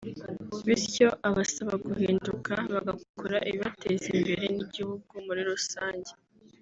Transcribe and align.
bityo 0.65 1.07
abasaba 1.27 1.73
guhinduka 1.85 2.53
bagakora 2.73 3.37
ibibateza 3.49 4.05
imbere 4.15 4.43
n’igihugu 4.55 5.13
muri 5.25 5.41
rusange 5.49 6.11